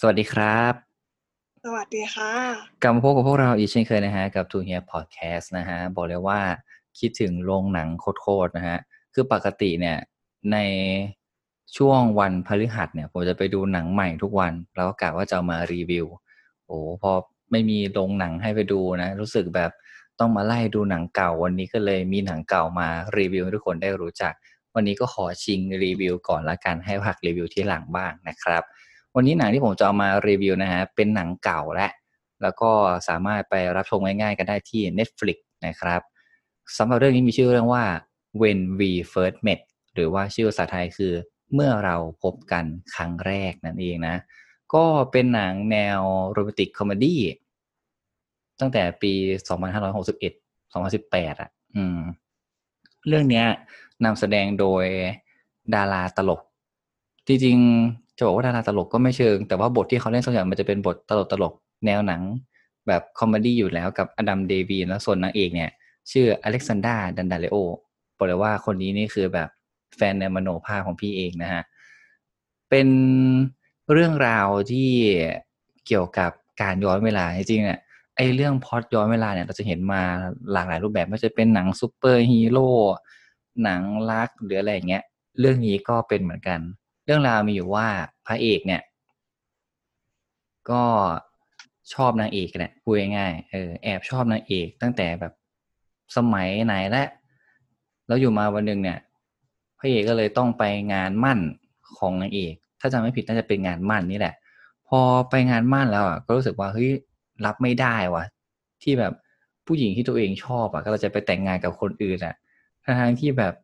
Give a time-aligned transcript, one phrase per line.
[0.00, 0.74] สวัสดีครับ
[1.64, 2.32] สวัสดีค่ะ
[2.82, 6.40] กลับมาพบกับพวกเราอีกเช่นเคยนะฮะ กับทูเฮียพอดแคสต์นะฮะ บอกเลยว่า
[6.98, 7.88] คิดถึงโรงหนัง
[8.20, 8.78] โคตรๆนะฮะ
[9.14, 9.98] คือปกติเนี่ย
[10.52, 10.56] ใน
[11.76, 16.06] ช่วงวันพฤหัสเนี่ย ผมจะไปดูหนังใหม่ทุกวัน แล้วก็กะว่าจะเอามารีวิว
[16.66, 17.12] โอ้พอ
[17.50, 19.70] ไม่มีโรงหนังให้ไปดูนะ รู้สึกแบบ
[20.18, 24.32] ต้องมาไล่ดูหนังเก่าวันนี้ก็เลยมีหนังเก่ามารีวิวให้ทุกคนได้รู้จัก
[24.74, 28.64] วันนี้ก็ขอชิงรีวิวก่อนละกันให้พักรีวิวที่หลังบ้างนะครับ
[29.20, 31.88] วันนี้หนังที่ผมจะเอามารีวิวนะฮะเป็นหนังเก่าและ
[32.42, 32.70] แล้วก็
[33.08, 36.00] สามารถไปรับชมง่ายๆกันได้ที่ Netflix นะครับ
[36.78, 37.84] สำหรับเรื่องนี้มีชื่อเรื่องว่า
[38.40, 39.60] When We First Met
[39.94, 41.12] หรือว่าชื่อภาษาไทยคือ
[41.54, 42.64] เมื่อเราพบกัน
[42.94, 44.16] ครั้งแรกนั่นเองนะ
[44.74, 46.00] ก็เป็นหนังแนว
[46.32, 47.20] โรแมนติกคอมเมดี้
[48.60, 49.12] ตั้งแต่ปี
[49.92, 51.98] 2561 2018 อะ อืม
[53.06, 53.46] เรื่องเนี้ย
[54.04, 54.84] นำแสดงโดย
[55.74, 56.40] ดาราตลก
[57.26, 61.52] จริงๆ จะบอกว่าดาราตลกก็ไม่เชิง แต่ว่าบทที่เขาเล่นส่วนใหญ่มันจะเป็นบทตลกตลก
[61.86, 62.22] แนวหนัง
[62.88, 65.70] แบบคอมเมดี้อยู่แล้วกับอดัมเดวีนแล้วส่วนนางเอกเนี่ย
[66.10, 67.56] ชื่ออเล็กซานดรา แดดดาริโอ
[68.16, 69.48] บอกเลยว่าคนนี้นี่คือแบบ
[69.96, 71.62] แฟนในมโนภาพของพี่เองนะฮะ
[72.70, 72.88] เป็น
[73.92, 74.90] เรื่องราวที่
[75.86, 76.30] เกี่ยวกับ
[76.62, 77.80] การย้อนเวลาจริงๆเนี่ย
[78.16, 80.02] ไอ้เรื่องพล็อตย้อนเวลาเนี่ยเราจะเห็นมา
[80.52, 82.68] หลากหลายรูปแบบไม่ว่าจะเป็นหนังซูเปอร์ฮีโร่
[83.64, 83.80] หนัง
[84.10, 85.02] รักหรืออะไรอย่างเงี้ย
[85.40, 86.60] เรื่องนี้ก็เป็นเหมือนกัน
[87.08, 87.86] เรื่องราวมีอยู่ว่า
[88.26, 88.82] พระเอกเนี่ย
[90.70, 90.84] ก็
[91.94, 95.32] ชอบนางเอกแหละพูดง่ายๆเออแอบชอบนางเอกตั้งแต่แบบ
[96.16, 97.04] สมัยไหนและ
[98.06, 98.98] แล้วอยู่มาวันหนึ่งเนี่ย
[99.78, 101.38] พระเอกก็เลยต้องไปงานมั่น
[101.98, 104.34] ของนางเอก ถ้าจำไม่ผิดน่าจะเป็นงานมั่นนี่แหละ
[104.88, 106.90] พอไปงานมั่นแล้วอะก็รู้สึกว่าเฮ้ย
[107.44, 108.24] รับไม่ได้ว่ะ
[108.82, 109.12] ที่แบบ
[109.66, 112.34] ผู้หญิงที่ตัวเองชอบอะ ก็จะไปแต่งงานกับคนอื่นอะ
[112.84, 113.54] ทั้งที่แบบ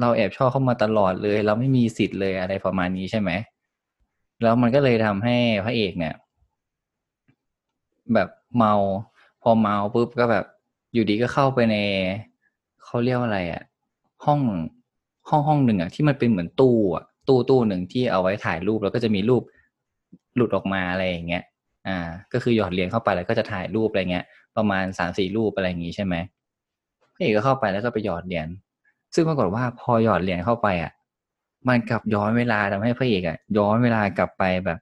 [0.00, 3.30] เราแอบชอบเข้ามาตลอดเลย เราไม่มีสิทธิ์เลยอะไรประมาณนี้ใช่ไหม
[4.42, 6.14] แล้วมันก็เลยทำให้พระเอกเนี่ย
[8.14, 8.74] แบบเมา
[9.42, 10.44] พอเมาปุ๊บก็แบบ
[10.92, 11.76] อยู่ดีก็เข้าไปใน
[12.84, 13.62] เขาเรียกว่าอะไรอะ่ะ
[14.24, 14.40] ห้อง
[15.28, 19.42] ห้องห้องหนึ่งอะที่มันเป็นเหมือนตู้อะตู้ตู้หนึ่งที่เอาไว้ถ่ายรูปแล้วก็จะมีรูป
[20.36, 21.44] หลุดออกมาอะไรอย่างเงี้ย
[21.88, 21.98] อ่า
[22.32, 24.24] ก็คือหยอดเหรียญเข้าไปแล้วก็จะถ่ายรูปอะไรเงี้ย
[24.56, 26.14] ประมาณสามสี่รูปอะไรอย่างงี้ใช่ไหม
[27.14, 28.48] พระเอกก็เข้าไปแล้วก็ไปหยอดเหรียญ
[29.14, 30.92] ซึ่งปรากฏว่าพอหยอดเหรียญเข้าไปอะ
[31.68, 34.78] มันกลับย้อนเวลาทำให้พระเอกอะ ย้อนเวลากลับไปแบบ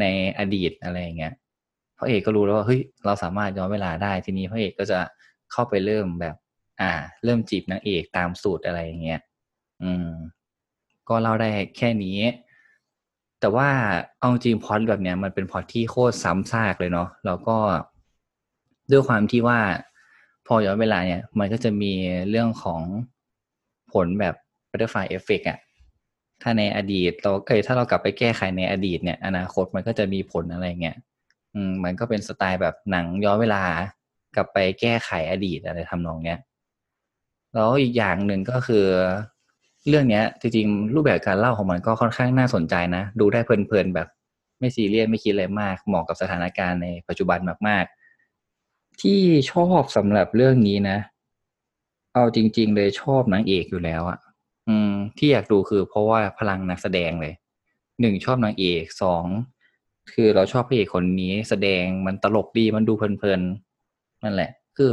[0.00, 0.04] ใน
[0.38, 1.34] อดีตอะไรอย่างเงี้ย
[1.98, 4.98] พระเอกก็รู้แล้วว่าเฮ้ยเราสามารถย้อนเวลาได้ทีนี้พระเอกก็จะ
[5.52, 6.34] เข้าไปเริ่มแบบ
[6.80, 6.92] อ่า
[7.24, 9.20] เริ่มจีบนางเอกตามสูตรอะไรอย่างเงี้ย
[9.82, 10.08] อืม
[11.08, 12.18] ก็เล่าได้แค่นี้
[13.40, 13.68] แต่ว่า
[14.18, 17.56] เอาจริงพอดแบบเนี้ยมันเป็นพอดที่โคตรซ้ำซากเลยเนาะแล้วก็
[18.90, 19.58] ด้วยความที่ว่า
[20.46, 21.92] พอย้อนเวลาเนี่ย มันก็จะมี
[22.30, 22.82] เรื่องของ
[23.92, 24.34] ผลแบบ
[24.70, 25.58] butterfly effect อะ
[26.42, 30.96] ถ้าในอดีตเราเอ้ยถ้าเรากลับไปแก้ไขในอดีตเนี่ย อนาคตมันก็จะมีผลอะไรเงี้ย
[31.54, 33.62] อืมมันก็เป็นสไตล์แบบหนังย้อนเวลา
[34.36, 36.38] กลับไปแก้ไขอดีตอะไรทำนองเนี้ย
[37.54, 38.86] แล้วอีกอย่างหนึ่งก็คือ
[39.88, 44.08] เรื่องเนี้ย จริงๆ รูปแบบการเล่าของมันก็ค่อนข้างน่าสนใจนะ ดูได้เพลินๆแบบ
[44.58, 49.20] ไม่ซีเรียสไม่คิดอะไรมาก เหมาะกับสถานการณ์ในปัจจุบันมากๆ ที่
[49.50, 50.98] ชอบสำหรับเรื่องนี้นะ
[52.20, 54.18] เอาจริง ๆ เลยชอบนางเอกอยู่แล้วอะ
[54.68, 57.34] อืม ที่อยากดูคือเพราะว่าพลังนักแสดงเลย
[58.00, 59.24] หนึ่งชอบนางเอกสอง
[60.12, 64.90] คือเราชอบพระเอกคนนี้แสดงมันตลกดีมันดูเพลินๆนั่นแหละ คือ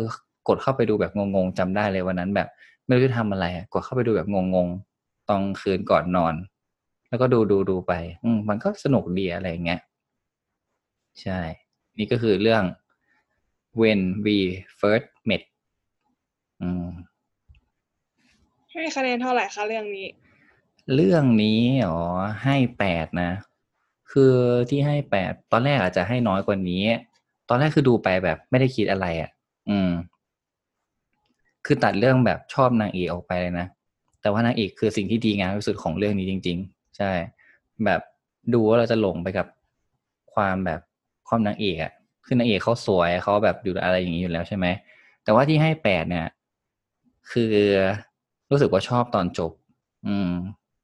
[0.47, 2.47] กดเข้าไปดูแบบงงๆจำได้เลยวันนั้น แบบ
[2.85, 6.35] ไม่รู้จะทำอะไรกดเข้าไปดูแบบงงๆตอนคืนก่อนนอน
[7.09, 7.93] แล้วก็ดูดูดูไป
[8.23, 9.79] อืมมันก็สนุกดีอะไรอย่างเงี้ย
[11.21, 11.39] ใช่
[11.97, 12.63] นี่ก็คือเรื่อง
[13.79, 14.37] when we
[14.79, 15.41] first met
[16.61, 16.87] อืม
[18.77, 20.07] ให้คะแนนเท่าไหร่คะเรื่องนี้
[20.95, 21.99] เรื่องนี้อ๋อ
[22.43, 23.31] ให้แปดนะ
[24.11, 24.33] คือ
[24.69, 26.83] ที่ให้แปดตอนแรกอาจจะให้น้อยกว่านี้
[27.49, 29.29] ตอนแรกคือดูไปแบบไม่ได้คิดอะไรอะ่ะ
[29.69, 29.89] อืม
[31.65, 33.67] คือตัดเรื่องแบบชอบนางเอกออกไปเลยนะ
[34.21, 37.11] แต่ว่านางเอกคือสิ่งที่ดีงามที่สุดของเรื่องนี้จริง ๆ ใช่
[37.85, 38.01] แบบ
[38.53, 39.47] ดูว่าเราจะหลงไปกับ
[40.33, 40.79] ความแบบ
[41.27, 41.91] ความนางเอกอะ่ะ
[42.25, 44.65] คือนางเอกเขาสวยเขาแบบอยู่อะไรอย่างนี้อยู่แล้วใช่ไหม
[45.23, 46.27] แต่ว่าที่ให้แปดเนี่ย
[47.31, 47.53] คือ
[48.51, 49.51] รู้สึกว่าชอบตอนจบ
[50.07, 50.31] อืม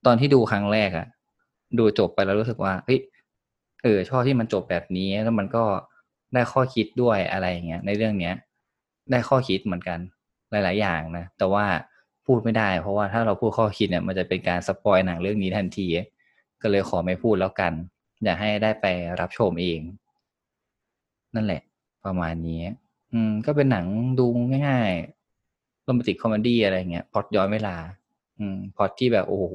[0.05, 1.07] ตอนที่ดูครั้งแรกอะ
[1.79, 2.99] ดูจบไปแล้วรู้สึกว่าเฮ้ย
[3.83, 5.63] เออชอบที่มันจบแบบนี้แล้วมันก็
[6.33, 8.33] ได้ข้อคิดด้วยอะไรอย่างเงี้ยในเรื่องเนี้ย
[9.11, 9.99] ได้ข้อคิดเหมือนกัน
[10.51, 11.65] หลาย ๆ อย่างนะแต่ว่า
[12.25, 15.87] พูดไม่ได้ เพราะว่าถ้าเราพูดข้อคิดเนี่ยมันจะเป็นการสปอยหนังเรื่องนี้ทันที
[16.61, 17.73] ก็เลยขอไม่พูดแล้วกัน
[18.23, 18.85] อยากให้ได้ไป
[19.19, 19.79] รับชมเอง
[21.35, 21.61] นั่นแหละ
[22.05, 22.61] ประมาณนี้
[23.13, 23.85] อืม ก็เป็นหนัง
[24.19, 24.25] ดู
[24.69, 24.91] ง่าย
[25.83, 27.75] โรแมนติกคอมเมดี้อะไรเงี้ยพล็อตย้อนเวลา
[28.39, 29.45] อืมพล็อตที่แบบโอ้โห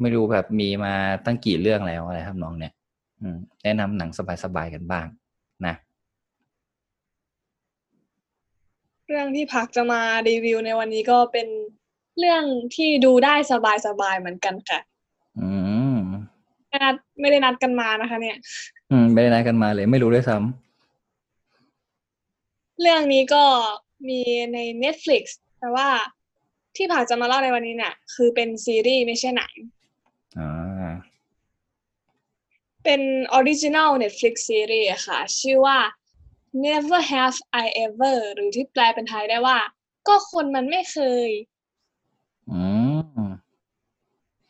[0.00, 0.94] ไม่รู้แบบมีมา
[1.24, 2.72] ตั้งกี่เรื่องแล้วอะไรครับน้องเนี่ย
[3.20, 4.10] อืมแนะนำหนัง
[4.44, 5.06] สบายๆกันบ้าง
[5.66, 5.74] นะ
[9.06, 11.48] เรื่องที่พักจะมารีวิวในวันนี้ก็เป็น
[12.18, 12.42] เรื่อง
[12.74, 13.34] ที่ดูได้
[13.86, 14.80] สบายๆเหมือนกันค่ะ
[15.40, 15.50] อื
[15.96, 15.98] ม
[16.68, 18.36] ไม่นัดไม่ได้นัดกันมานะคะ เนี่ย
[18.90, 23.44] อืมไม่ได้นัดกันมาเลย ไม่รู้ด้วยซ้ำเรื่องนี้ก็
[24.06, 24.20] มี
[24.54, 25.24] ใน Netflix
[25.60, 25.88] แต่ว่า
[26.76, 29.52] ที่ผักจะมาเล่าในวันนี้เนี่ยคือเป็นซีรีส์ไม่ใช่หนัง
[30.38, 30.90] อ่า
[32.84, 33.00] เป็น
[33.32, 35.78] ออริจินัล Netflix ซีรีส์อะค่ะ ชื่อว่า
[36.66, 39.58] Never Have I Ever หรือที่แปลเป็นไทยได้ว่า
[40.08, 40.98] ก็คนมันไม่เค
[41.28, 41.30] ย
[42.50, 42.62] อื
[43.18, 43.28] ม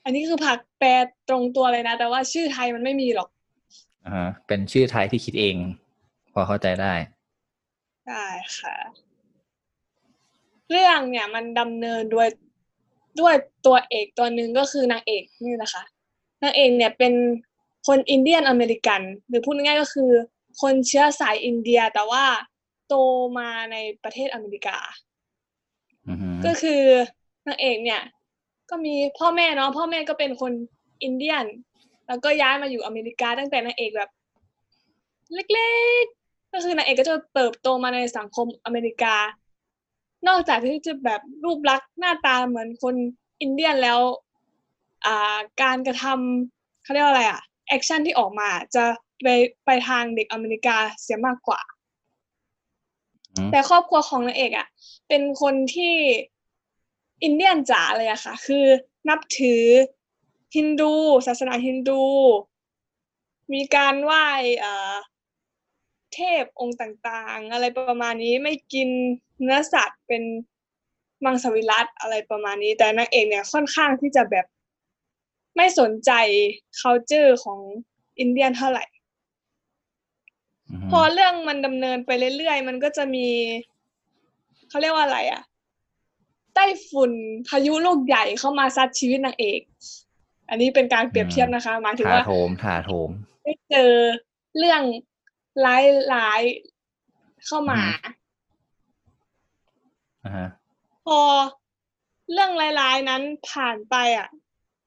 [0.05, 0.91] อันนี้คือผักแปล
[1.29, 3.29] ตรงตัวเลยนะ แต่ว่าชื่อไทยมันไม่มีหรอก
[4.07, 5.57] อ่าเป็นชื่อไทยที่คิดเอง
[6.33, 6.95] พอเข้าใจได้
[8.09, 8.27] ได้
[8.59, 8.77] ค่ะ
[10.71, 12.29] เรื่องเนี่ยมันดำเนินด้วย
[13.21, 13.35] ด้วย
[13.67, 15.83] ตัวเอกตัวหนึ่งก็คือนางเอกนี่นะคะ
[16.43, 17.13] นางเอกเนี่ยเป็น
[17.87, 20.11] คนอินเดียนอเมริกัน หรือพูดง่ายๆก็คือ
[20.61, 22.25] คนเชื้อสายอินเดียแต่ว่า
[22.89, 22.95] โต
[23.39, 24.77] มาในประเทศอเมริกา
[26.09, 26.83] อือฮึก็คือ
[27.47, 28.03] นางเอกเนี่ย
[28.71, 30.53] ก็มีพ่อแม่เนาะพ่อแม่ก็เป็นคน
[31.03, 31.45] Indian
[32.09, 34.11] แล้วก็ย้ายมาอยู่อเมริกาตั้งแต่นางเอกแบบ
[35.35, 35.73] เล็
[36.03, 39.15] กๆ ก็คือนางเอกก็จะเติบโตมาในสังคมอเมริกา
[40.27, 42.95] นอกจากที่จะแบบรูปลักษณ์หน้าตาเหมือนคน
[43.41, 44.01] Indian แล้ว
[45.07, 48.85] อ่าการกระทำเขาเรียกว่าอะไรอะ action ที่ออกมาจะ
[49.23, 49.29] ไป
[49.67, 51.61] ไปทางเด็กอเมริกาเสียมากกว่า
[53.35, 54.69] อืมแต่ครอบครัวของนางเอกอะ
[55.09, 55.95] เป็นคนที่
[57.23, 58.65] อินเดียนจ๋าเลยอะค่ะ คือ
[59.09, 59.63] นับถือ
[60.57, 60.93] ฮินดู
[61.27, 62.03] ศาสนาฮินดู
[63.53, 64.27] มีการไหว้
[66.19, 68.89] เอ่อเทพองค์ต่างๆ อะไรประมาณนี้ไม่กิน
[69.43, 70.23] เนื้อสัตว์เป็น
[71.25, 74.47] มังสวิรัตอะไรประมาณนี้ แต่นางเอกเนี่ยค่อนข้างที่จะแบบ
[75.57, 76.11] ไม่สนใจ
[76.81, 77.61] culture ของ
[78.19, 78.85] อินเดียนเท่าไหร่
[80.71, 83.27] อือฮึพอเรื่องมันดำเนินไปเรื่อยๆ มันก็จะมี
[84.69, 85.43] เขาเรียกว่าอะไรอะ
[86.55, 87.13] ไต้ฝุ่น
[87.49, 89.61] พายุลูกใหญ่เข้ามาซัดชีวิตนางเอก
[90.49, 93.11] อันนี้เป็นการเปรียบเทียบนะคะหมายถึงถาว่าโถมถาโถม
[93.43, 93.93] ได้เจอ
[94.59, 94.83] เรื่อง
[95.67, 97.81] ร้ายๆเข้ามา
[100.25, 100.49] อ่าฮะ
[101.07, 101.21] พอ
[102.33, 104.29] เรื่องร้ายๆนั้นผ่านไปอะ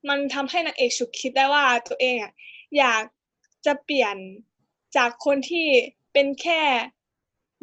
[0.09, 2.31] มันทำให้นางเอกฉุกคิดได้ว่าตัวเองอะ
[2.77, 3.01] อยาก
[3.65, 4.15] จะเปลี่ยน
[4.97, 5.67] จากคนที่
[6.13, 6.61] เป็นแค่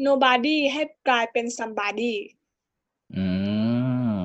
[0.06, 2.14] nobody ให้กลายเป็น somebody
[3.16, 3.26] อื
[4.16, 4.20] ม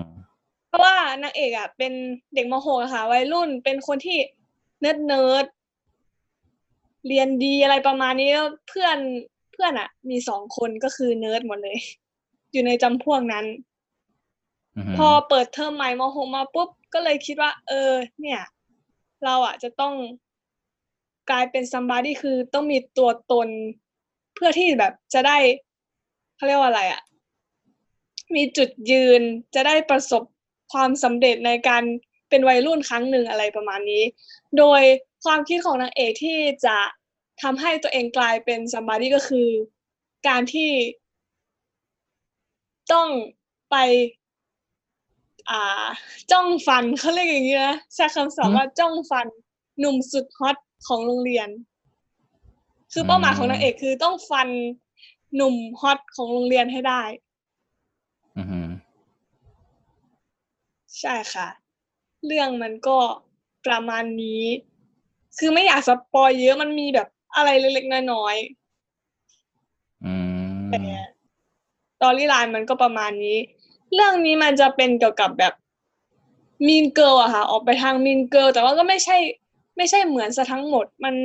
[0.67, 1.93] เพราะว่านางเอกอะ เป็น
[2.33, 4.17] เด็กมหกอะค่ะวัยรุ่นเป็นคนที่
[4.81, 5.45] nerd nerd
[7.07, 8.97] เรียนดีอะไรประมาณนี้แล้วเพื่อน
[9.51, 11.77] เพื่อนอะมีสองคนก็คือเนิร์ดหมดเลย
[12.51, 13.45] อยู่ในจำพวกนั้น
[14.75, 17.91] อือฮึพอเปิดเทอมใหม่มหกมาปุ๊บก็เลยคิดว่า เออ
[18.21, 18.41] เนี่ย
[19.23, 19.93] เราอะจะต้อง
[21.29, 23.49] กลายเป็นซัมบาดี้คือต้องมีตัวตน
[24.35, 25.37] เพื่อที่แบบจะได้
[26.35, 27.01] เขาเรียกว่าอะไรอะ
[28.35, 29.21] มีจุดยืน
[29.55, 30.23] จะได้ประสบ
[30.73, 31.83] ความสำเร็จในการ
[32.29, 34.03] เป็นวัยรุ่นครั้งหนึ่งอะไรประมาณนี้
[34.57, 34.81] โดย
[35.23, 36.77] ความคิดของนางเอกที่จะ
[37.41, 39.47] ทำให้ตัวเองกลายเป็นซัมบาดี้ก็คือ
[40.27, 40.71] การที่
[42.93, 43.07] ต้อง
[43.71, 43.75] ไป
[45.49, 45.85] อ่า
[46.31, 49.27] จ้องฟันเขาเรียกอย่างนี้นะใช้คำศัพท์ว่าจ้องฟัน
[49.79, 51.49] หนุ่มสุด hot ของโรงเรียน
[52.93, 54.49] คือเป้าหมายของนางเอกคือต้องฟัน
[55.35, 57.01] หนุ่ม hot ของโรงเรียนให้ได้
[58.37, 58.61] อือฮึ
[60.99, 61.47] ใช่ค่ะ
[62.25, 62.97] เรื่องมันก็
[63.65, 64.43] ประมาณนี้
[65.39, 68.35] คือไม่อยาก spoil เยอะมันมีแบบอะไรเล็กๆน้อย
[70.05, 70.13] อื
[70.55, 70.79] มๆแต่
[72.01, 73.37] storyline มันก็ประมาณนี้
[73.93, 75.53] เรื่องนี้มันจะเป็นเกี่ยวกับแบบ
[76.67, 79.17] Mean Girl อะค่ะ ออกไปทาง Mean Girl แต่ว่าก็ไม่ใช่
[79.77, 81.15] ไม่ใช่เหมือนซะทั้งหมดมัน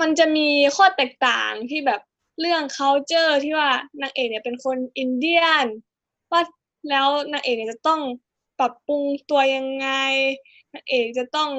[0.00, 2.00] มันจะมีข้อแตกต่างที่แบบ
[2.40, 3.70] เรื่อง culture ที่ว่า
[4.02, 5.66] นางเอกเนี่ยเป็นคน Indian
[6.32, 6.42] ว่า
[6.90, 8.00] แล้วนางเอกเนี่ยจะต้อง
[8.58, 9.88] ปรับปรุงตัวยังไง
[10.72, 11.50] นางเอกจะต้อง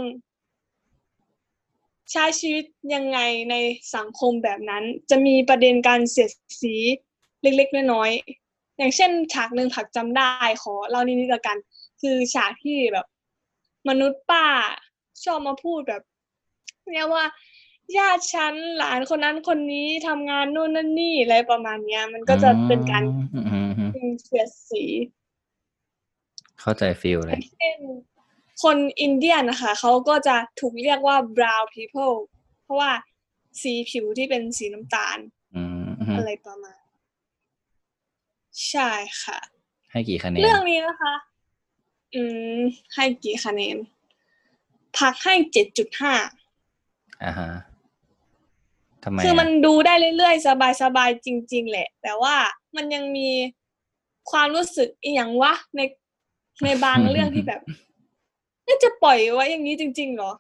[2.12, 3.20] ใช้ชีวิตยังไง
[3.52, 3.56] ใน
[3.96, 6.76] สังคมแบบนั้น จะมีประเด็นการเสียดสี
[7.42, 10.32] เล็กๆน้อยๆอย่างเช่น ฉากหนึ่งผักจำได้
[10.64, 11.58] ขอเล่านิดๆละกัน
[12.02, 13.06] คือฉากที่แบบ
[13.90, 14.46] มนุษย์ป้า
[15.24, 16.02] ชอบมาพูดแบบ
[16.92, 17.26] เนี่ยว่า
[17.98, 23.04] ญาติฉันหลานคนนั้นคนนี้ทำงานนู่นนั่นนี่อะไรประมาณเนี้ย มันก็จะเป็นการ
[23.36, 24.84] อืมอืมอืมเสียดสี
[26.60, 27.80] เข้าใจฟิลเลยเช่น
[28.64, 32.16] คนอินเดียนนะคะเขาก็จะถูกเรียกว่า brown people
[32.64, 32.92] เพราะว่า
[33.62, 35.18] สีผิวที่เป็นสีน้ำตาล
[35.56, 36.82] อืมอืมอะไรประมาณ
[38.70, 38.90] ใช่
[39.24, 39.40] ค่ะ
[39.92, 41.14] ให้กี่คะแนน เรื่องนี้นะคะ
[42.16, 42.22] อื
[42.58, 42.60] ม
[42.94, 43.78] ให้กี่คะแนน
[44.98, 46.14] พักให้เจ็ดจุดห้า
[47.24, 47.50] อ่าฮะ
[49.04, 50.46] ทำไมคือมันอะดูได้เรื่อยๆ
[50.82, 52.36] สบายๆ จริง ๆ แหละ แต่ว่า
[52.76, 53.30] มันยังมี
[54.32, 55.82] ความรู้สึกอีหยังวะใน
[56.64, 57.62] ในบางเรื่องที่แบบ
[58.68, 60.32] น่าจะปล่อยไว้อย่างนี้จริง ๆ เหรอ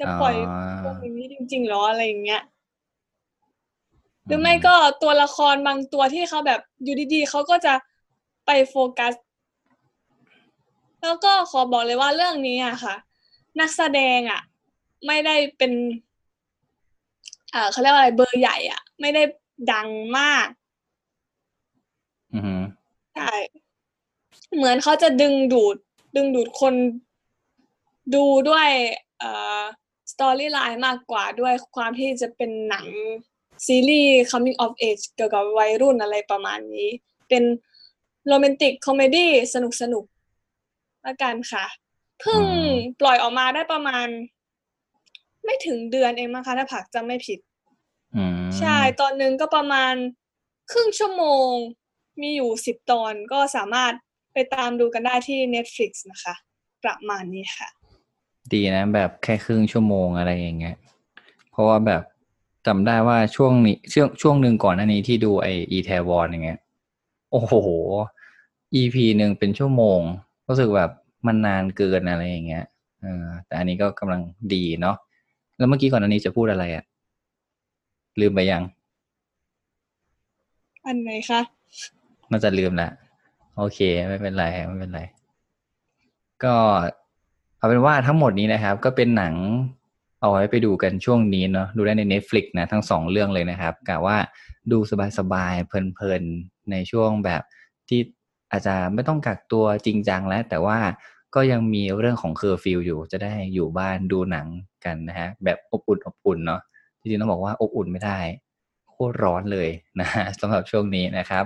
[0.00, 0.34] จะปล่อย
[0.84, 2.42] ลงอย่างนี้จริง ๆ เหรออะไรอย่างเงี้ย
[4.26, 7.74] หรือไม่ก็ตัวละครบางตัวที่เขาแบบอยู่ดีๆเขาก็จะ
[8.46, 9.14] ไปโฟกัส
[11.02, 12.94] แล้วก็ขอบอกเลยว่าเรื่องนี้อะค่ะ
[13.60, 14.40] นักแสดงอะ
[15.06, 15.72] ไม่ได้เป็น
[17.50, 19.22] เอ่อเขาเรียกว่าอะไรเบอร์ใหญ่อะไม่ได้
[19.72, 19.88] ดัง
[20.18, 20.46] มาก
[22.34, 22.54] อือฮึ
[23.14, 23.34] ใช่
[24.54, 25.76] เหมือนเขาจะดึงดูด
[26.16, 26.74] ดึงดูดคน
[28.14, 28.68] ดูด้วย
[29.18, 29.30] เอ่
[29.60, 29.62] อ
[30.12, 32.86] storyline มากกว่าด้วยความที่จะเป็นหนัง
[33.66, 36.88] ซีรีส์ coming of age เกี่ยวกับวัยรุ่นอะไรประมาณนี้
[37.28, 37.44] เป็น
[38.26, 41.64] romantic comedy สนุกสนุกๆละกันค่ะ
[42.20, 42.42] เพิ่ง
[43.00, 44.06] ปล่อยออกมาได้ประมาณ
[45.44, 47.38] ไม่ถึงเดือนเองมั้งคะถ้าผักจำไม่ผิด
[48.16, 49.94] อืมใช่ ตอนหนึ่งก็ประมาณ
[50.72, 51.52] ครึ่งชั่วโมง
[52.20, 53.92] มีอยู่สิบตอนก็สามารถ
[54.32, 56.34] ไปตามดูกันได้ที่ Netflix นะคะ
[56.84, 57.68] ประมาณนี้ค่ะ
[58.52, 60.76] ดีนะ แบบแค่ครึ่งชั่วโมงอะไรอย่างเงี้ย
[61.50, 62.02] เพราะว่าแบบ
[62.66, 66.60] จำได้ว่าช่วงนี้ช่วงช่วงหนึ่งก่อนหน้านี้ที่ดูไออีเทวอนอย่างเงี้ย
[67.32, 67.54] โอ้โห
[68.74, 70.00] EP หนึ่งเป็นชั่วโมง
[70.48, 70.90] รู้สึกแบบ
[71.26, 72.64] มันนานเกินอะไรอย่างเงี้ย
[73.02, 74.20] เออแต่อันนี้ก็กำลัง
[74.54, 74.96] ดีเนาะ
[75.56, 76.84] แล้วเมื่อกี้ก่อนหน้านี้จะพูดอะไรอะ
[78.20, 78.62] ลืมไปยัง
[80.86, 81.40] อันไหนคะ
[82.30, 82.88] น่าจะลืมละ
[83.56, 85.00] โอเค ไม่เป็นไรไม่เป็นไร
[86.44, 86.54] ก็
[87.64, 89.34] เอาเป็นว่าทั้งหมดนี้นะครับ ก็เป็นหนัง
[90.20, 94.16] เอาไว้ไปดูกันช่วงนี้เนาะดูได้ใน Netflix นะทั้งสองเรื่องเลยนะครับกะว่า
[94.72, 94.78] ดู
[95.18, 97.42] สบายๆเพลินๆในช่วงแบบ
[97.88, 98.00] ที่
[98.50, 100.78] อาจจะไม่ต้องกักตัวจริงจังแล้ว แต่ว่า
[101.34, 104.46] ก็ยังมีเรื่องของเคอร์ฟิวอยู่ จะได้อยู่บ้านดูหนัง
[104.84, 106.60] กันนะฮะแบบอบอุ่นอบอุ่นเนาะ
[107.00, 108.18] จริงๆต้องบอกว่าอบอุ่นไม่ได้
[108.90, 109.68] โคตรร้อนเลย
[110.00, 111.44] นะฮะสำหรับช่วงนี้นะครับ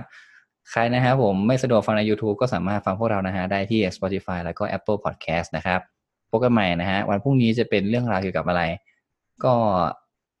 [0.71, 5.81] ใครนะครับผมไม่สะดวกฟังใน YouTube ก็สามารถฟังพวกเรานะฮะได้ที่ Spotify แล้วก็ Apple Podcast นะครับ
[6.29, 8.63] พบกันใหม่นะฮะ วันพรุ่งนี้จะเป็นเรื่องราวเกี่ยวกับอะไร
[9.43, 9.55] ก็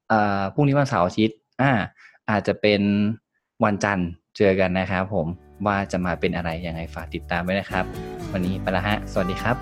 [0.09, 1.71] เอ่อพรุ่งนี้วันเสาร์อาทิตย์อ่า
[2.29, 2.81] อาจจะเป็น
[3.63, 5.27] วันจันทร์เจอกันนะครับผม
[5.65, 7.85] ว่าจะมาเป็นอะไรยังไงฝากติดตามไว้นะครับ
[8.33, 9.55] วันนี้ไปละฮะ สวัสดีครับ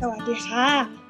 [0.00, 1.05] สวัสดีค่ะ